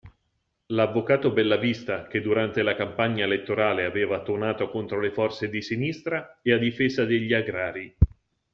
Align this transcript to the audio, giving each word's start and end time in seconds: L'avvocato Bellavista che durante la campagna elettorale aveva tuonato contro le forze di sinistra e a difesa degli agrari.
L'avvocato 0.69 1.31
Bellavista 1.31 2.07
che 2.07 2.21
durante 2.21 2.63
la 2.63 2.73
campagna 2.73 3.23
elettorale 3.25 3.85
aveva 3.85 4.23
tuonato 4.23 4.67
contro 4.71 4.99
le 4.99 5.11
forze 5.11 5.47
di 5.47 5.61
sinistra 5.61 6.39
e 6.41 6.53
a 6.53 6.57
difesa 6.57 7.05
degli 7.05 7.33
agrari. 7.35 7.95